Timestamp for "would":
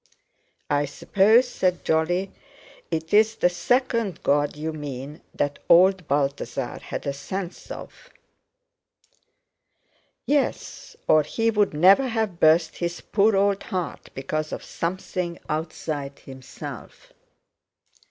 11.51-11.75